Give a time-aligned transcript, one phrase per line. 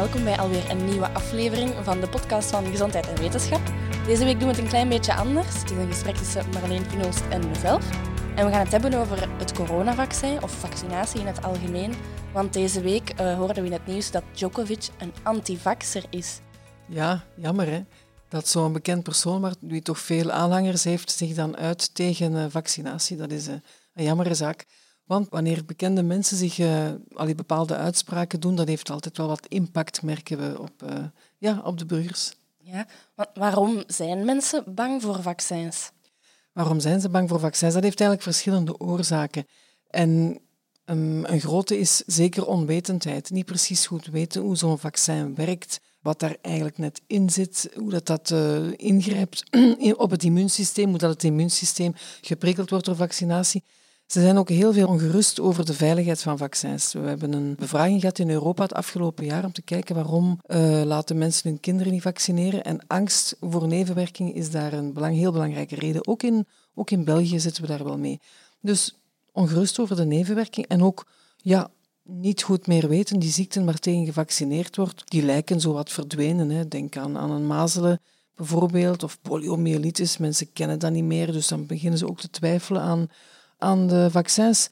[0.00, 3.60] welkom bij alweer een nieuwe aflevering van de podcast van Gezondheid en Wetenschap.
[4.06, 5.58] Deze week doen we het een klein beetje anders.
[5.58, 7.90] Het is een gesprek tussen Marleen Pinoost en mezelf.
[8.36, 11.94] En we gaan het hebben over het coronavaccin of vaccinatie in het algemeen.
[12.32, 16.40] Want deze week uh, hoorden we in het nieuws dat Djokovic een antivaxer is.
[16.88, 17.84] Ja, jammer hè.
[18.28, 22.44] Dat zo'n bekend persoon, maar die toch veel aanhangers heeft, zich dan uit tegen uh,
[22.48, 23.16] vaccinatie.
[23.16, 23.54] Dat is uh,
[23.94, 24.66] een jammere zaak.
[25.10, 29.26] Want wanneer bekende mensen zich uh, al die bepaalde uitspraken doen, dat heeft altijd wel
[29.26, 31.04] wat impact, merken we, op, uh,
[31.38, 32.32] ja, op de burgers.
[32.58, 35.90] Ja, maar waarom zijn mensen bang voor vaccins?
[36.52, 37.74] Waarom zijn ze bang voor vaccins?
[37.74, 39.46] Dat heeft eigenlijk verschillende oorzaken.
[39.88, 40.40] En
[40.84, 43.30] um, een grote is zeker onwetendheid.
[43.30, 47.90] Niet precies goed weten hoe zo'n vaccin werkt, wat daar eigenlijk net in zit, hoe
[47.90, 49.44] dat, dat uh, ingrijpt
[49.96, 53.62] op het immuunsysteem, hoe dat het immuunsysteem geprikkeld wordt door vaccinatie.
[54.10, 56.92] Ze zijn ook heel veel ongerust over de veiligheid van vaccins.
[56.92, 60.82] We hebben een bevraging gehad in Europa het afgelopen jaar om te kijken waarom uh,
[60.84, 62.64] laten mensen hun kinderen niet vaccineren.
[62.64, 66.06] En angst voor nevenwerkingen is daar een belang, heel belangrijke reden.
[66.06, 68.20] Ook in, ook in België zitten we daar wel mee.
[68.60, 68.98] Dus
[69.32, 71.70] ongerust over de nevenwerking en ook ja,
[72.02, 76.50] niet goed meer weten, die ziekten waar tegen gevaccineerd wordt, die lijken zo wat verdwenen.
[76.50, 76.68] Hè.
[76.68, 78.00] Denk aan, aan een mazelen
[78.34, 80.16] bijvoorbeeld, of poliomyelitis.
[80.16, 83.08] Mensen kennen dat niet meer, dus dan beginnen ze ook te twijfelen aan
[83.60, 84.68] aan de vaccins.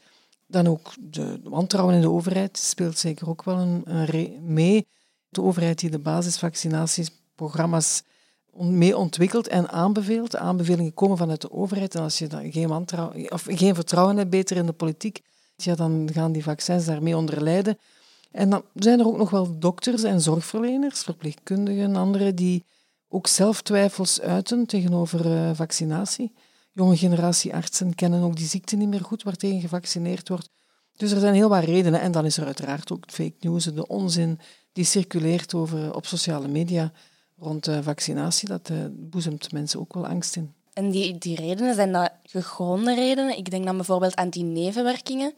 [0.46, 4.86] Dan ook de wantrouwen in de overheid speelt zeker ook wel een, een mee.
[5.28, 8.02] De overheid die de basisvaccinatieprogramma's
[8.56, 10.36] mee ontwikkelt en aanbeveelt.
[10.36, 11.94] Aanbevelingen komen vanuit de overheid.
[11.94, 12.70] En als je dan geen,
[13.32, 15.22] of geen vertrouwen hebt beter in de politiek,
[15.56, 17.78] ja, dan gaan die vaccins daarmee onder lijden.
[18.30, 22.64] En dan zijn er ook nog wel dokters en zorgverleners, verpleegkundigen en anderen, die
[23.08, 26.32] ook zelf twijfels uiten tegenover uh, vaccinatie
[26.72, 30.50] jonge generatie artsen kennen ook die ziekte niet meer goed waartegen gevaccineerd wordt.
[30.96, 32.00] Dus er zijn heel wat redenen.
[32.00, 34.40] En dan is er uiteraard ook fake news, de onzin
[34.72, 36.92] die circuleert over, op sociale media
[37.38, 38.48] rond de vaccinatie.
[38.48, 40.52] Dat uh, boezemt mensen ook wel angst in.
[40.72, 43.36] En die, die redenen, zijn dat gegronde redenen?
[43.36, 45.32] Ik denk dan bijvoorbeeld aan die nevenwerkingen.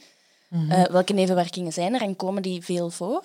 [0.49, 3.23] Mm welke nevenwerkingen zijn er en komen die veel voor?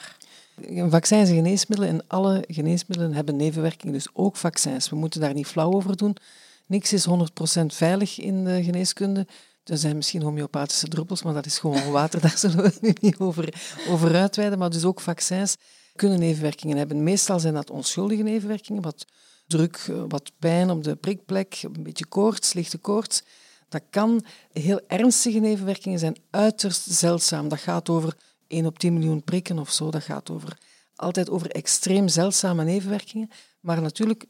[0.89, 4.89] Vaccins en geneesmiddelen en alle geneesmiddelen hebben nevenwerkingen, dus ook vaccins.
[4.89, 6.17] We moeten daar niet flauw over doen.
[6.65, 9.27] Niks is 100% veilig in de geneeskunde.
[9.63, 12.21] Er zijn misschien homeopathische druppels, maar dat is gewoon water.
[12.21, 13.53] Daar zullen we niet over,
[13.89, 14.59] over uitweiden.
[14.59, 15.55] Maar dus ook vaccins
[15.95, 17.03] kunnen nevenwerkingen hebben.
[17.03, 19.05] Meestal zijn dat onschuldige nevenwerkingen, wat
[19.47, 23.23] druk, wat pijn op de prikplek, een beetje koorts, lichte koorts.
[23.69, 27.47] Dat kan heel ernstige nevenwerkingen zijn, uiterst zeldzaam.
[27.47, 28.15] Dat gaat over
[28.47, 29.91] 1 op 10 miljoen prikken of zo.
[29.91, 30.57] Dat gaat over,
[30.95, 33.29] altijd over extreem zeldzame nevenwerkingen.
[33.59, 34.25] Maar natuurlijk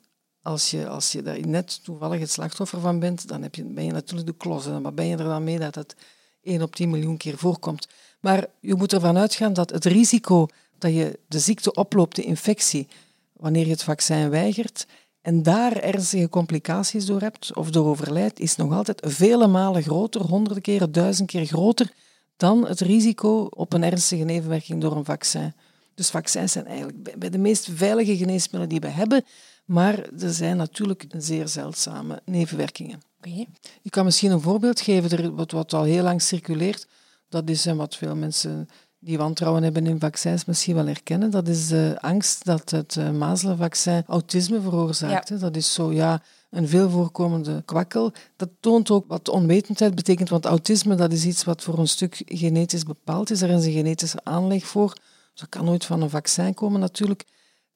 [0.46, 3.86] als je, als je daar net toevallig het slachtoffer van bent, dan heb je, ben
[3.86, 4.68] je natuurlijk de klos.
[4.68, 5.96] Maar ben je er dan mee dat het
[6.44, 7.88] 1 op 10 miljoen keer voorkomt?
[8.20, 10.48] Maar je moet ervan uitgaan dat het risico
[10.78, 12.88] dat je de ziekte oploopt, de infectie,
[13.34, 14.88] wanneer je het vaccin weigert
[15.22, 20.22] en daar ernstige complicaties door hebt of door overlijdt, is nog altijd vele malen groter,
[20.22, 21.92] honderden keren, duizend keer groter
[22.38, 25.54] dan het risico op een ernstige nevenwerking door een vaccin.
[25.96, 29.26] Dus vaccins zijn eigenlijk bij de meest veilige geneesmiddelen die we hebben,
[29.66, 33.02] maar er zijn natuurlijk zeer zeldzame nevenwerkingen.
[33.18, 33.48] Okay.
[33.82, 36.88] Ik kan misschien een voorbeeld geven, er, wat, wat al heel lang circuleert.
[37.30, 41.32] Dat is wat veel mensen die wantrouwen hebben in vaccins misschien wel herkennen.
[41.32, 45.40] Dat is de angst dat het uh, mazelenvaccin autisme veroorzaakt.
[45.40, 48.14] Dat is zo, ja, een veel voorkomende kwakkel.
[48.36, 52.22] Dat toont ook wat onwetendheid betekent, want autisme dat is iets wat voor een stuk
[52.26, 53.42] genetisch bepaald is.
[53.42, 54.94] Er is een genetische aanleg voor.
[55.34, 57.26] Dat kan nooit van een vaccin komen natuurlijk.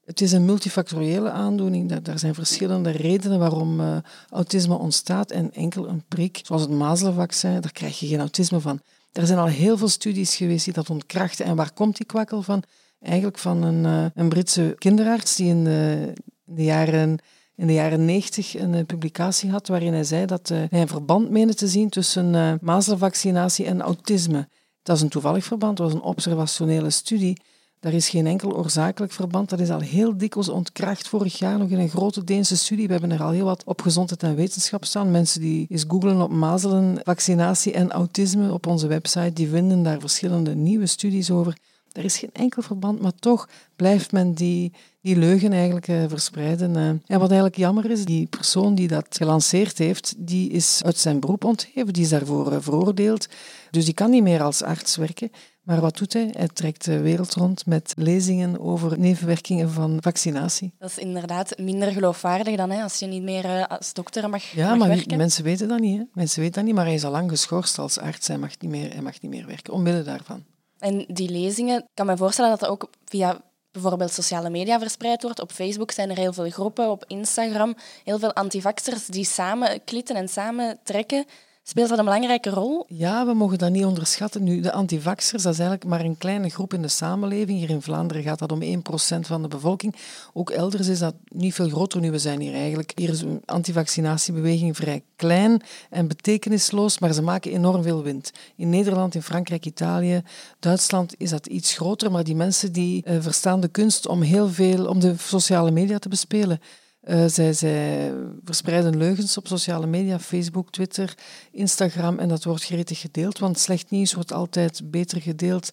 [0.10, 1.94] Het is een multifactoriële aandoening.
[2.02, 3.98] Daar zijn verschillende redenen waarom uh,
[4.30, 5.32] autisme ontstaat.
[5.32, 8.80] En enkel een prik, zoals het mazelenvaccin, daar krijg je geen autisme van.
[9.12, 11.46] Er zijn al heel veel studies geweest die dat ontkrachten.
[11.46, 12.64] En waar komt die kwakkel van?
[13.00, 17.18] Eigenlijk van een, uh, een Britse kinderarts die in de, de jaren
[17.56, 21.30] in de jaren 90 een uh, publicatie had waarin hij zei dat hij een verband
[21.30, 24.48] meende te zien tussen mazelenvaccinatie en autisme.
[24.84, 27.38] Dat is een toevallig verband, dat was een observationele studie.
[27.80, 29.50] Daar is geen enkel oorzakelijk verband.
[29.50, 31.08] Dat is al heel dikwijls ontkracht.
[31.08, 32.86] Vorig jaar nog in een grote Deense studie.
[32.86, 35.12] We hebben er al heel wat op gezondheid en wetenschap staan.
[35.12, 40.00] Mensen die eens googlen op mazelen, vaccinatie en autisme op onze website, die vinden daar
[40.00, 41.58] verschillende nieuwe studies over.
[41.92, 46.76] Er is geen enkel verband, maar toch blijft men die, die leugen eigenlijk uh, verspreiden.
[46.76, 46.88] Uh.
[46.88, 51.20] En wat eigenlijk jammer is, die persoon die dat gelanceerd heeft, die is uit zijn
[51.20, 53.28] beroep ontheven, die is daarvoor uh, veroordeeld.
[53.72, 55.32] Dus die kan niet meer als arts werken.
[55.62, 56.30] Maar wat doet hij?
[56.32, 60.74] Hij trekt de wereld rond met lezingen over nevenwerkingen van vaccinatie.
[60.78, 64.44] Dat is inderdaad minder geloofwaardig dan hè, als je niet meer uh, als dokter mag,
[64.44, 65.18] ja, mag maar werken.
[65.18, 65.98] mensen weten dat niet.
[65.98, 66.04] Hè.
[66.14, 68.28] Mensen weten dat niet, maar hij is al lang geschorst als arts.
[68.28, 70.44] Hij mag niet meer, hij mag niet meer werken, omwille daarvan.
[70.80, 73.42] En die lezingen, ik kan me voorstellen dat dat ook via
[73.72, 75.40] bijvoorbeeld sociale media verspreid wordt.
[75.40, 80.16] Op Facebook zijn er heel veel groepen, op Instagram heel veel antivaxers die samen klitten
[80.16, 81.26] en samen trekken.
[81.70, 82.86] Speelt dat een belangrijke rol?
[82.88, 84.44] Ja, we mogen dat niet onderschatten.
[84.44, 87.60] Nu, de antivaxers, dat is eigenlijk maar een kleine groep in de samenleving.
[87.60, 89.96] Hier in Vlaanderen gaat dat om 1% van de bevolking.
[90.34, 92.12] Ook elders is dat niet veel groter nu.
[92.12, 92.92] We zijn hier eigenlijk...
[92.96, 98.32] Hier is een antivaccinatiebeweging vrij klein en betekenisloos, maar ze maken enorm veel wind.
[98.56, 100.22] In Nederland, in Frankrijk, Italië,
[100.60, 104.50] Duitsland is dat iets groter, maar die mensen die uh, verstaan de kunst om heel
[104.50, 104.86] veel...
[104.86, 106.60] om de sociale media te bespelen.
[107.04, 108.14] Uh, zij, zij,
[108.44, 111.18] verspreiden leugens op sociale media, Facebook, Twitter,
[111.52, 115.72] Instagram en dat wordt gretig gedeeld, want slecht nieuws wordt altijd beter gedeeld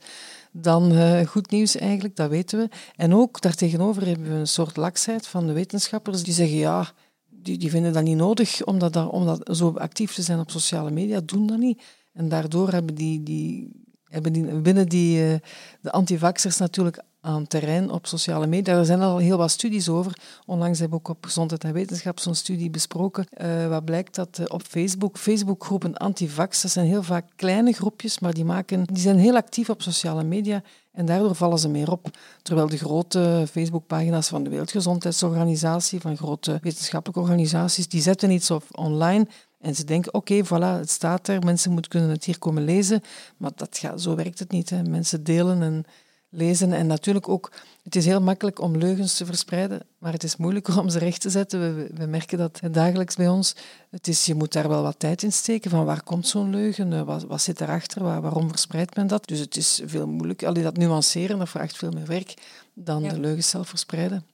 [0.52, 2.68] dan uh, goed nieuws eigenlijk, dat weten we.
[2.96, 6.92] En ook daartegenover hebben we een soort laksheid van de wetenschappers die zeggen ja,
[7.28, 8.78] die, die vinden dat niet nodig om
[9.10, 11.82] om zo actief te zijn op sociale media, doen dat niet.
[12.12, 13.70] En daardoor hebben die, die,
[14.04, 15.34] hebben die binnen die, uh,
[15.80, 18.74] de antivaxers natuurlijk aan terrein op sociale media.
[18.74, 20.18] Er zijn al heel wat studies over.
[20.46, 23.26] Onlangs hebben we ook op Gezondheid en Wetenschap zo'n studie besproken.
[23.42, 28.34] Uh, wat blijkt dat uh, op Facebook, Facebookgroepen antivax, zijn heel vaak kleine groepjes, maar
[28.34, 30.62] die, maken, die zijn heel actief op sociale media
[30.92, 32.10] en daardoor vallen ze meer op.
[32.42, 38.64] Terwijl de grote Facebookpagina's van de Wereldgezondheidsorganisatie, van grote wetenschappelijke organisaties, die zetten iets op
[38.70, 39.26] online
[39.60, 43.02] en ze denken, oké, voilà, het staat er, mensen moeten kunnen het hier komen lezen.
[43.36, 44.88] Maar dat gaat, zo werkt het niet.
[44.88, 45.84] Mensen delen en
[46.36, 46.72] lezen.
[46.72, 47.52] En natuurlijk ook,
[47.82, 51.20] het is heel makkelijk om leugens te verspreiden, maar het is moeilijker om ze recht
[51.20, 51.60] te zetten.
[51.60, 53.54] We, we merken dat dagelijks bij ons.
[53.90, 56.92] Het is, je moet daar wel wat tijd in steken, van waar komt zo'n leugen,
[56.92, 59.26] eh, wat, wat zit erachter, waar, waarom verspreidt men dat.
[59.26, 60.48] Dus het is veel moeilijker.
[60.48, 62.34] Alleen dat nuanceren, dat vraagt veel meer werk
[62.74, 64.26] dan de leugens zelf verspreiden.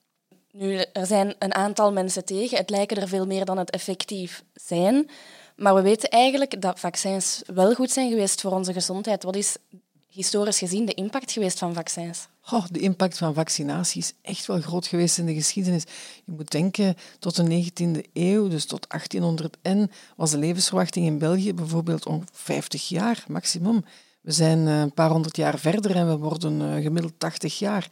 [0.52, 2.56] Nu, er zijn een aantal mensen tegen.
[2.56, 5.10] Het lijken er veel meer dan het effectief zijn.
[5.56, 9.22] Maar we weten eigenlijk dat vaccins wel goed zijn geweest voor onze gezondheid.
[9.22, 9.56] Wat is
[10.12, 12.28] historisch gezien de impact geweest van vaccins?
[12.50, 15.84] Oh, de impact van vaccinatie is echt wel groot geweest in de geschiedenis.
[16.24, 21.18] Je moet denken, tot de 19e eeuw, dus tot 1800 en, was de levensverwachting in
[21.18, 23.84] België bijvoorbeeld om 50 jaar maximum.
[24.20, 27.88] We zijn eh, een paar honderd jaar verder en we worden eh, gemiddeld 80 jaar.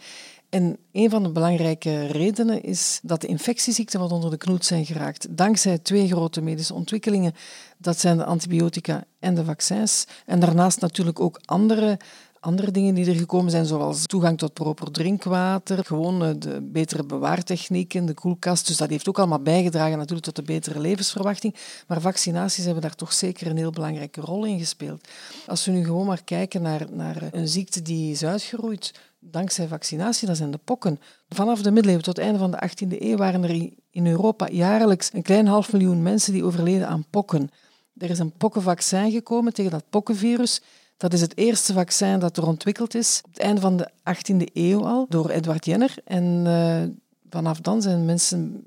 [0.51, 4.87] En een van de belangrijke redenen is dat de infectieziekten wat onder de knoet zijn
[4.87, 7.35] geraakt, dankzij twee grote medische ontwikkelingen.
[7.79, 10.07] Dat zijn de antibiotica en de vaccins.
[10.27, 11.99] En daarnaast natuurlijk ook andere
[12.41, 17.05] andere dingen die er gekomen zijn, zoals toegang tot proper drinkwater, gewoon eh, de betere
[17.05, 18.67] bewaartechnieken, de koelkast.
[18.67, 21.55] Dus dat heeft ook allemaal bijgedragen natuurlijk tot de betere levensverwachting.
[21.87, 25.09] Maar vaccinaties hebben daar toch zeker een heel belangrijke rol in gespeeld.
[25.47, 30.27] Als we nu gewoon maar kijken naar, naar een ziekte die is uitgeroeid, dankzij vaccinatie,
[30.27, 31.01] dat zijn de pokken.
[31.29, 35.11] Vanaf de middeleeuwen tot het einde van de 18e eeuw waren er in Europa jaarlijks
[35.13, 37.51] een klein half miljoen mensen die overleden aan pokken.
[37.97, 40.63] Er is een pokkenvaccin gekomen tegen dat pokkenvirus.
[40.97, 44.53] Dat is het eerste vaccin dat er ontwikkeld is op het einde van de 18e
[44.53, 45.95] eeuw al door Edward Jenner.
[46.05, 46.83] En uh,
[47.31, 48.67] vanaf dan zijn mensen,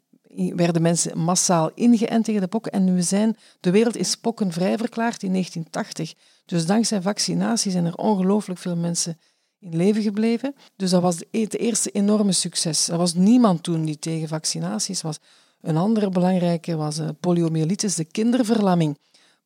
[0.55, 2.71] werden mensen massaal ingeënt tegen de pokken.
[2.71, 6.13] En we zijn, de wereld is pokkenvrij verklaard in 1980.
[6.45, 9.17] Dus dankzij vaccinatie zijn er ongelooflijk veel mensen
[9.63, 10.55] in leven gebleven.
[10.75, 12.87] Dus dat was het eerste enorme succes.
[12.87, 15.17] Er was niemand toen die tegen vaccinaties was.
[15.61, 18.97] Een andere belangrijke was uh, poliomyelitis, de kinderverlamming.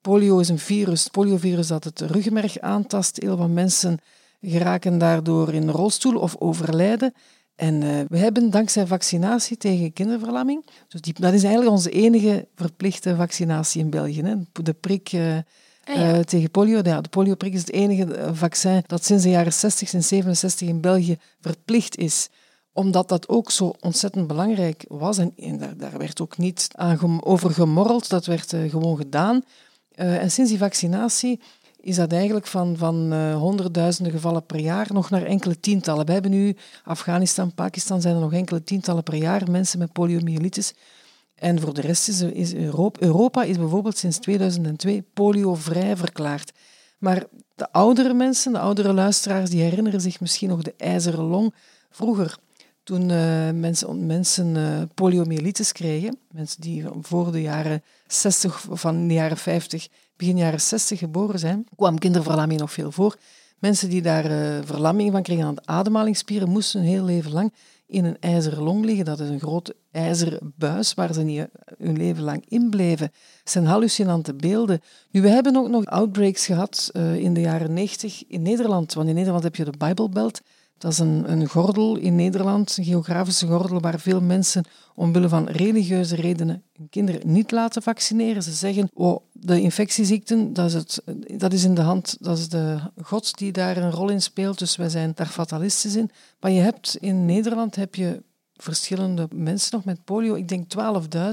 [0.02, 3.18] Polio is een virus, poliovirus dat het ruggenmerg aantast.
[3.22, 4.00] Heel wat mensen
[4.42, 7.14] geraken daardoor in een rolstoel of overlijden.
[7.56, 12.48] En uh, we hebben dankzij vaccinatie tegen kinderverlamming, dus die, dat is eigenlijk onze enige
[12.56, 14.22] verplichte vaccinatie in België.
[14.22, 14.36] Hè.
[14.64, 15.38] De prik uh,
[15.90, 16.80] uh, tegen polio.
[16.84, 20.82] Ja, de polioprik is het enige vaccin dat sinds de jaren 60 en 67 in
[20.82, 22.30] België verplicht is
[22.74, 25.18] omdat dat ook zo ontzettend belangrijk was.
[25.18, 29.44] En, daar, daar, werd ook niet aan over gemorreld, dat werd gewoon gedaan.
[29.96, 31.40] En sinds die vaccinatie
[31.88, 36.06] is dat eigenlijk van, van uh, honderdduizenden gevallen per jaar nog naar enkele tientallen.
[36.06, 40.74] We hebben nu Afghanistan, Pakistan zijn er nog enkele tientallen per jaar mensen met poliomyelitis.
[41.38, 42.54] En voor de rest is,
[43.00, 46.52] Europa, is bijvoorbeeld sinds 2002 poliovrij verklaard.
[46.98, 47.24] Maar
[47.56, 51.54] de oudere mensen, de oudere luisteraars, die herinneren zich misschien nog de ijzeren long.
[51.90, 52.38] Vroeger,
[52.84, 59.38] toen uh, mensen, mensen poliomyelitis kregen, mensen die voor de jaren 60 van de jaren
[59.38, 63.18] 50, begin jaren 60 geboren zijn, kwam kinderverlamming nog veel voor.
[63.60, 67.54] Mensen die daar uh, verlamming van kregen aan de ademhalingsspieren, moesten hun heel leven lang
[67.88, 69.06] in een ijzeren long liggen.
[69.06, 73.12] Dat is een grote ijzeren buis waar ze niet hun leven lang in bleven.
[73.40, 74.82] Het zijn hallucinante beelden.
[75.12, 78.94] Nu, we hebben ook nog outbreaks gehad in de jaren 90 in Nederland.
[78.94, 80.42] Want in Nederland heb je de Bible Belt
[80.78, 84.64] Dat is een, gordel in Nederland, een geografische gordel, waar veel mensen
[84.96, 88.44] omwille van religieuze redenen hun kinderen niet laten vaccineren.
[88.44, 91.02] Ze zeggen, oh, de infectieziekten, dat is, het,
[91.38, 94.60] dat is in de hand, dat is de God die daar een rol in speelt,
[94.60, 96.12] dus wij zijn daar fatalistisch in.
[96.40, 100.36] Maar je hebt in Nederland heb je verschillende mensen nog met polio.
[100.36, 100.74] Ik denk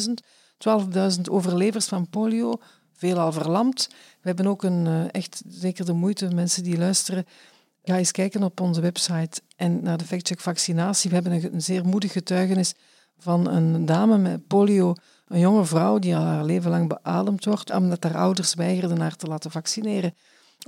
[0.06, 0.12] 12.000.
[0.58, 2.60] 12.000 overlevers van polio,
[2.92, 3.88] veelal verlamd.
[3.90, 7.26] We hebben ook een, eh, echt zeker de moeite, mensen die luisteren,
[7.84, 11.10] ga eens kijken op onze website en naar de factcheck vaccinatie.
[11.10, 12.74] We hebben een, zeer moedig getuigenis
[13.18, 14.94] van een dame met polio,
[15.28, 19.16] een jonge vrouw die al haar leven lang beademd wordt, omdat haar ouders weigerden haar
[19.16, 20.14] te laten vaccineren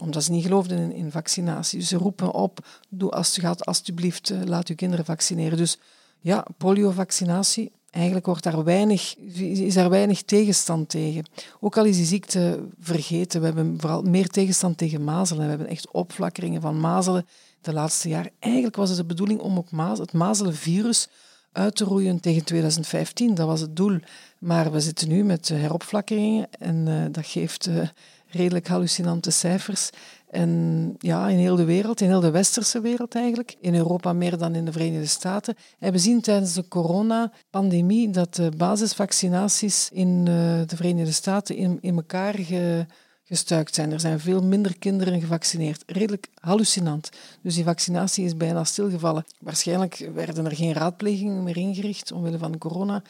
[0.01, 1.79] omdat ze niet geloofden in, in vaccinatie.
[1.79, 5.59] Dus ze roepen op, doe als u gaat, alsjeblieft, eh, laat uw kinderen vaccineren.
[5.59, 5.79] Dus
[6.21, 11.25] ja, poliovaccinatie, eigenlijk wordt daar weinig, is daar weinig tegenstand tegen.
[11.61, 15.43] Ook al is die ziekte vergeten, we hebben vooral meer tegenstand tegen mazelen.
[15.43, 17.27] We hebben echt opflakkeringen van mazelen
[17.61, 18.31] de laatste jaar.
[18.39, 21.09] Eigenlijk was het de bedoeling om ook het mazelenvirus
[21.53, 23.35] uit te roeien tegen 2015.
[23.35, 23.99] Dat was het doel.
[24.39, 27.89] Maar we zitten nu met heropflakkeringen en uh, dat geeft uh,
[28.27, 29.91] redelijk hallucinante cijfers.
[30.37, 34.39] En ja, in heel de wereld, in heel de westerse wereld eigenlijk, in Europa meer
[34.39, 35.57] dan in de Verenigde Staten.
[35.79, 40.35] En we zien tijdens de coronapandemie dat de basisvaccinaties in eh,
[40.67, 42.35] de Verenigde Staten in, in elkaar
[43.25, 43.93] gestuikt zijn.
[43.93, 45.83] Er zijn veel minder kinderen gevaccineerd.
[45.87, 47.11] Redelijk hallucinant.
[47.43, 49.25] Dus die vaccinatie is bijna stilgevallen.
[49.41, 53.03] Waarschijnlijk werden er geen raadplegingen meer ingericht omwille van corona.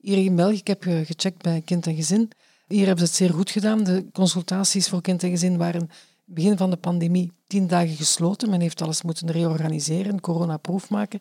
[0.00, 2.30] Hier in België, ik heb gecheckt bij Kind en Gezin,
[2.66, 3.84] hier hebben ze het zeer goed gedaan.
[3.84, 5.90] De consultaties voor kind en gezin waren
[6.24, 8.50] begin van de pandemie tien dagen gesloten.
[8.50, 11.20] Men heeft alles moeten reorganiseren, coronaproof maken.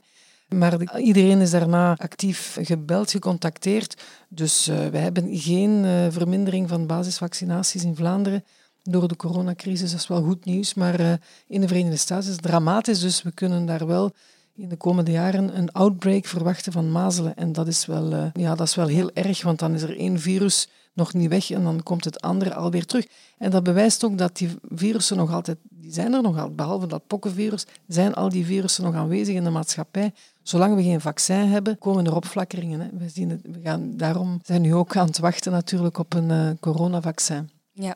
[0.49, 4.01] Maar iedereen is daarna actief gebeld, gecontacteerd.
[4.29, 8.43] Dus uh, we hebben geen uh, vermindering van basisvaccinaties in Vlaanderen
[8.83, 9.91] door de coronacrisis.
[9.91, 10.73] Dat is wel goed nieuws.
[10.73, 11.13] Maar uh,
[11.47, 12.99] in de Verenigde Staten is het dramatisch.
[12.99, 14.11] Dus we kunnen daar wel
[14.55, 17.35] in de komende jaren een outbreak verwachten van mazelen.
[17.35, 20.19] En dat is wel, ja, dat is wel heel erg, want dan is er één
[20.19, 23.07] virus nog niet weg en dan komt het andere alweer terug.
[23.37, 26.87] En dat bewijst ook dat die virussen nog altijd, die zijn er nog altijd, behalve
[26.87, 30.13] dat pokkenvirus, zijn al die virussen nog aanwezig in de maatschappij.
[30.43, 32.79] Zolang we geen vaccin hebben, komen er opflakkeringen.
[32.79, 32.87] Hè.
[32.97, 36.13] We zien het, we gaan, daarom zijn we nu ook aan het wachten natuurlijk op
[36.13, 37.49] een uh, coronavaccin.
[37.71, 37.95] Ja.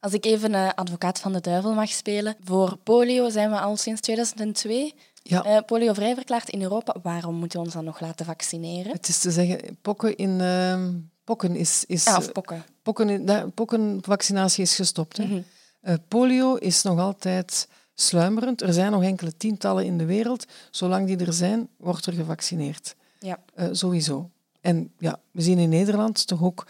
[0.00, 2.36] Als ik even uh, advocaat van de duivel mag spelen.
[2.44, 4.94] Voor polio zijn we al sinds 2002
[5.28, 5.46] ja.
[5.46, 6.96] Uh, polio vrij verklaard in Europa.
[7.02, 8.92] Waarom moeten we ons dan nog laten vaccineren?
[8.92, 10.92] Het is te zeggen, pokken in ehm,
[11.26, 11.84] Pokken is...
[11.86, 12.64] is ah, of pokken.
[12.82, 15.16] Pokken, pokkenvaccinatie is gestopt.
[15.16, 15.24] Hè.
[15.24, 15.40] Mhm.
[15.80, 18.62] Eh, polio is nog altijd sluimerend.
[18.62, 20.46] Er zijn nog enkele tientallen in de wereld.
[20.70, 22.94] Zolang die er zijn, wordt er gevaccineerd.
[23.18, 23.38] Ja.
[23.56, 24.30] Uh, sowieso.
[24.60, 26.66] En ja, we zien in Nederland toch ook,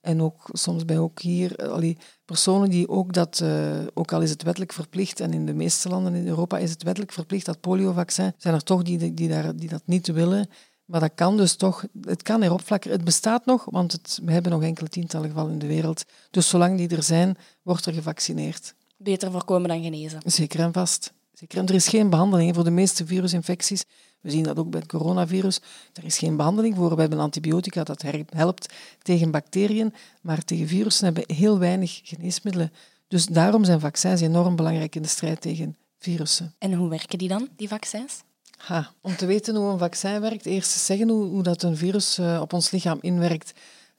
[0.00, 4.12] en ook soms bij ook hier, eh, al die personen die ook dat, uh, ook
[4.12, 7.12] al is het wettelijk verplicht, en in de meeste landen in Europa is het wettelijk
[7.12, 10.48] verplicht, dat poliovaccin, zijn er toch die, die, daar, die dat niet willen.
[10.90, 12.90] Maar dat kan dus toch, het kan erop vlakken.
[12.90, 16.04] Het bestaat nog, want het, we hebben nog enkele tientallen gevallen in de wereld.
[16.30, 18.74] Dus zolang die er zijn, wordt er gevaccineerd.
[18.96, 20.20] Beter voorkomen dan genezen.
[20.24, 21.12] Zeker en vast.
[21.32, 21.58] Zeker.
[21.58, 23.84] En er is geen behandeling voor de meeste virusinfecties.
[24.20, 25.60] We zien dat ook bij het coronavirus.
[25.92, 26.94] Er is geen behandeling voor.
[26.94, 29.94] We hebben antibiotica, dat helpt tegen bacteriën.
[30.22, 32.72] Maar tegen virussen hebben we heel weinig geneesmiddelen.
[33.08, 36.54] Dus daarom zijn vaccins enorm belangrijk in de strijd tegen virussen.
[36.58, 38.22] En hoe werken die dan, die vaccins?
[38.60, 42.18] Ha, om te weten hoe een vaccin werkt, eerst zeggen hoe, hoe dat een virus
[42.18, 43.52] uh, op ons lichaam inwerkt.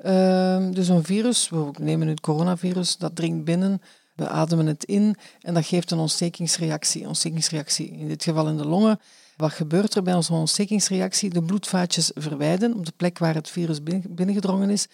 [0.05, 3.81] Uh, dus een virus, we nemen het coronavirus, dat dringt binnen,
[4.15, 7.07] we ademen het in en dat geeft een ontstekingsreactie.
[7.07, 8.99] Ontstekingsreactie in dit geval in de longen.
[9.37, 11.29] Wat gebeurt er bij onze ontstekingsreactie?
[11.29, 14.87] De bloedvaatjes verwijden op de plek waar het virus binnengedrongen is.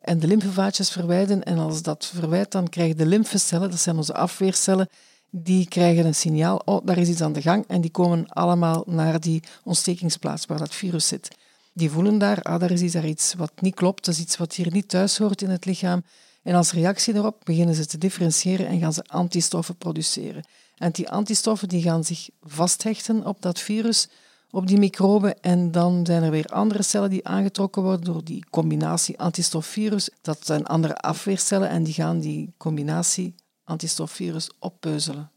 [0.00, 1.42] En de lymfevaatjes verwijden.
[1.44, 4.88] En als dat verwijdt, dan krijgen de lymfecellen, dat zijn onze afweercellen,
[5.30, 8.84] die krijgen een signaal, oh, daar is iets aan de gang, en die komen allemaal
[8.86, 11.28] naar die ontstekingsplaats waar dat virus zit.
[11.72, 14.36] Die voelen daar, ah, daar is iets, daar iets wat niet klopt, dat is iets
[14.36, 16.02] wat hier niet thuis hoort in het lichaam.
[16.42, 20.44] En als reactie daarop beginnen ze te differentiëren en gaan ze antistoffen produceren.
[20.76, 24.08] En die antistoffen die gaan zich vasthechten op dat virus,
[24.50, 28.44] op die microben, en dan zijn er weer andere cellen die aangetrokken worden door die
[28.50, 30.10] combinatie antistof-virus.
[30.22, 33.34] Dat zijn andere afweercellen en die gaan die combinatie
[33.66, 35.30] antistofvirus oppeuzelen.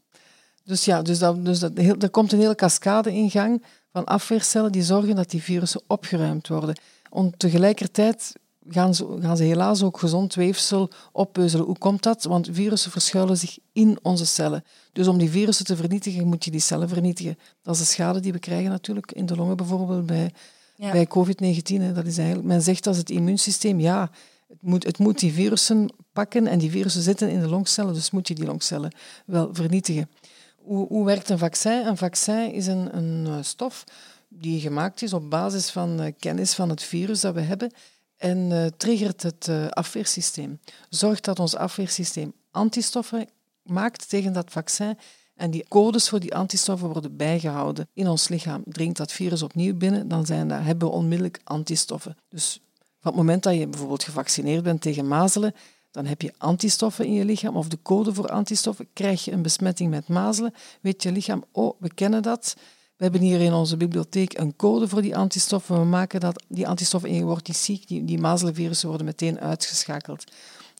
[0.64, 4.72] Dus ja, dus dat, dus dat, er komt een hele cascade in gang van afweercellen
[4.72, 6.76] die zorgen dat die virussen opgeruimd worden.
[7.12, 8.32] En tegelijkertijd
[8.68, 11.66] gaan ze, gaan ze helaas ook gezond weefsel oppeuzelen.
[11.66, 12.24] Hoe komt dat?
[12.24, 14.64] Want virussen verschuilen zich in onze cellen.
[14.92, 17.38] Dus om die virussen te vernietigen, moet je die cellen vernietigen.
[17.62, 20.32] Dat is de schade die we krijgen natuurlijk in de longen bijvoorbeeld bij,
[20.76, 21.94] bij COVID-19.
[21.94, 24.10] Dat is eigenlijk, men zegt dat het immuunsysteem, ja,
[24.50, 28.10] het moet, het moet die virussen pakken en die virussen zitten in de longcellen, dus
[28.10, 28.92] moet je die longcellen
[29.26, 30.10] wel vernietigen.
[30.56, 31.86] Hoe, hoe werkt een vaccin?
[31.86, 33.84] Een vaccin is een, een eh, stof
[34.28, 37.72] die gemaakt is op basis van uh, kennis van het virus dat we hebben
[38.16, 40.60] en uh, triggert het afweersysteem.
[40.88, 43.28] Zorgt dat ons afweersysteem antistoffen
[43.62, 44.98] maakt tegen dat vaccin
[45.34, 48.62] en die codes voor die antistoffen worden bijgehouden in ons lichaam.
[48.64, 52.16] Dringt dat virus opnieuw binnen, dan zijn hebben we onmiddellijk antistoffen.
[52.28, 52.60] Dus
[53.00, 55.54] van het moment dat je bijvoorbeeld gevaccineerd bent tegen mazelen,
[55.90, 58.88] dan heb je antistoffen in je lichaam of de code voor antistoffen.
[58.92, 62.56] Krijg je een besmetting met mazelen, weet je lichaam, oh, we kennen dat.
[62.96, 65.78] We hebben hier in onze bibliotheek een code voor die antistoffen.
[65.78, 67.88] We maken dat, die antistoffen en je wordt niet ziek.
[67.88, 70.24] Die, die mazelenvirussen worden meteen uitgeschakeld.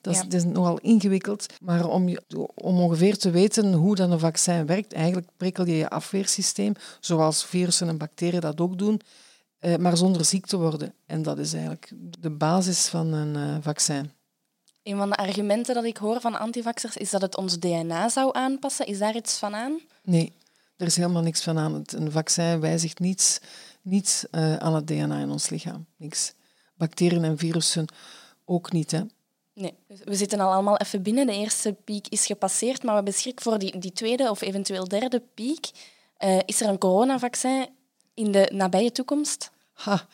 [0.00, 2.16] Dat is, is, nogal ingewikkeld, maar om,
[2.54, 7.44] om ongeveer te weten hoe dan een vaccin werkt, eigenlijk prikkel je je afweersysteem, zoals
[7.44, 9.00] virussen en bacteriën dat ook doen,
[9.60, 10.94] eh, maar zonder ziek te worden.
[11.06, 14.12] En dat is eigenlijk de basis van een uh, vaccin.
[14.82, 18.30] Een van de argumenten dat ik hoor van antivaxers is dat het ons DNA zou
[18.36, 18.86] aanpassen.
[18.86, 19.80] Is daar iets van aan?
[20.02, 20.32] Nee,
[20.76, 21.82] er is helemaal niks van aan.
[21.86, 23.40] Een vaccin wijzigt niets,
[23.82, 25.86] niets uh, aan het DNA in ons lichaam.
[25.96, 26.34] Niks.
[26.74, 27.86] Bacteriën en virussen
[28.44, 28.90] ook niet.
[28.90, 29.00] Hè.
[29.54, 29.74] Nee,
[30.04, 31.26] we zitten al allemaal even binnen.
[31.26, 35.22] De eerste piek is gepasseerd, maar we beschikken voor die, die tweede of eventueel derde
[35.34, 35.70] piek.
[36.24, 37.68] Uh, is er een coronavaccin
[38.20, 39.50] in de nabije toekomst?
[39.72, 40.06] Ha,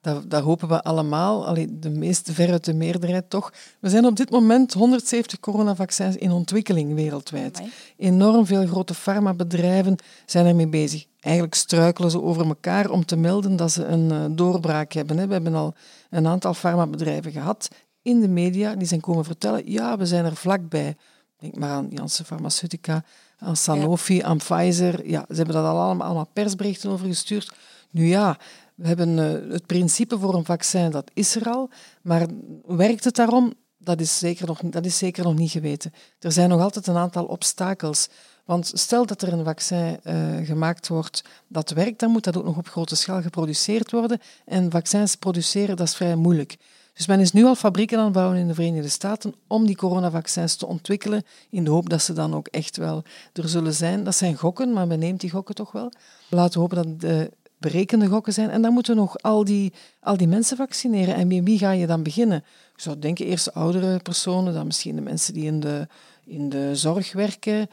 [0.00, 1.46] dat, dat hopen we allemaal.
[1.46, 3.52] Allee, de meeste, veruit de meerderheid toch.
[3.80, 7.58] We zijn op dit moment 170 coronavaccins in ontwikkeling wereldwijd.
[7.58, 7.72] Amai.
[7.96, 11.06] Enorm veel grote farmabedrijven zijn ermee bezig.
[11.20, 15.26] Eigenlijk struikelen ze over elkaar om te melden dat ze een uh, doorbraak hebben.
[15.26, 15.74] We hebben al
[16.10, 17.68] een aantal farmabedrijven gehad
[18.02, 18.74] in de media.
[18.74, 20.96] Die zijn komen vertellen, ja, we zijn er vlakbij.
[21.38, 23.04] Denk maar aan Janssen Pharmaceutica,
[23.40, 24.24] aan Sanofi, ja.
[24.24, 25.08] aan Pfizer.
[25.08, 27.52] Ja, ze hebben dat allemaal, allemaal persberichten over gestuurd.
[27.90, 28.38] Nu ja,
[28.74, 31.70] we hebben uh, het principe voor een vaccin, dat is er al.
[32.02, 32.26] Maar
[32.66, 33.52] werkt het daarom?
[33.78, 35.92] Dat is, zeker nog, dat is zeker nog niet geweten.
[36.18, 38.08] Er zijn nog altijd een aantal obstakels.
[38.44, 42.44] Want stel dat er een vaccin uh, gemaakt wordt dat werkt, dan moet dat ook
[42.44, 44.20] nog op grote schaal geproduceerd worden.
[44.44, 46.56] En vaccins produceren, dat is vrij moeilijk.
[47.00, 49.76] Dus men is nu al fabrieken aan het bouwen in de Verenigde Staten om die
[49.76, 53.02] coronavaccins te ontwikkelen, in de hoop dat ze dan ook echt wel
[53.32, 54.04] er zullen zijn.
[54.04, 55.92] Dat zijn gokken, maar men neemt die gokken toch wel.
[56.28, 58.50] Laten we hopen dat de berekende gokken zijn.
[58.50, 61.14] En dan moeten we nog al die, al die mensen vaccineren.
[61.14, 62.44] En met wie ga je dan beginnen?
[62.74, 65.88] Ik zou denken eerst oudere personen, dan misschien de mensen die in de,
[66.24, 67.68] in de zorg werken.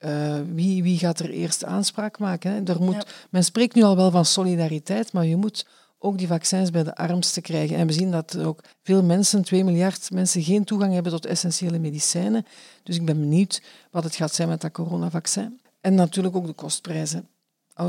[0.00, 2.52] Uh, wie, wie gaat er eerst aanspraak maken?
[2.52, 2.62] Hè?
[2.62, 3.04] Er moet, ja.
[3.30, 5.66] Men spreekt nu al wel van solidariteit, maar je moet
[5.98, 7.76] ook die vaccins bij de armsten krijgen.
[7.76, 11.78] En we zien dat ook veel mensen, 2 miljard mensen, geen toegang hebben tot essentiële
[11.78, 12.46] medicijnen.
[12.82, 15.60] Dus ik ben benieuwd wat het gaat zijn met dat coronavaccin.
[15.80, 17.28] En natuurlijk ook de kostprijzen.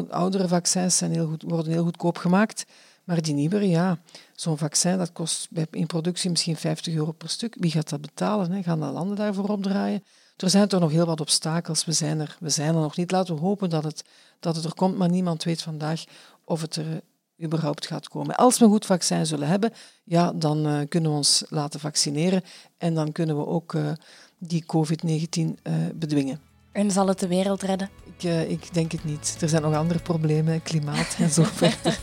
[0.09, 2.65] Oudere vaccins zijn heel goed, worden heel goedkoop gemaakt.
[3.03, 3.99] Maar die nieuwere, ja,
[4.35, 7.55] zo'n vaccin dat kost in productie misschien 50 euro per stuk.
[7.59, 8.51] Wie gaat dat betalen?
[8.51, 8.63] Hè?
[8.63, 10.03] Gaan de landen daarvoor opdraaien?
[10.37, 11.85] Er zijn toch nog heel wat obstakels.
[11.85, 13.11] We zijn er, we zijn er nog niet.
[13.11, 14.03] Laten we hopen dat het,
[14.39, 16.03] dat het er komt, maar niemand weet vandaag
[16.43, 17.01] of het er
[17.43, 18.35] überhaupt gaat komen.
[18.35, 19.73] Als we een goed vaccin zullen hebben,
[20.03, 22.41] ja, dan uh, kunnen we ons laten vaccineren
[22.77, 23.91] en dan kunnen we ook uh,
[24.37, 26.39] die COVID-19 uh, bedwingen.
[26.71, 27.89] En zal het de wereld redden?
[28.17, 29.37] Ik, ik, denk het niet.
[29.41, 31.99] Er zijn nog andere problemen, klimaat en zo verder.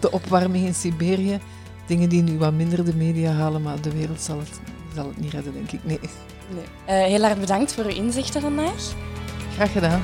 [0.00, 1.40] de opwarming in Siberië,
[1.86, 4.60] dingen die nu wat minder de media halen, maar de wereld zal het,
[4.94, 5.84] zal het niet redden, denk ik.
[5.84, 6.00] Nee.
[6.86, 7.08] nee.
[7.08, 8.94] heel erg bedankt voor uw inzichten vandaag.
[9.54, 10.02] Graag gedaan.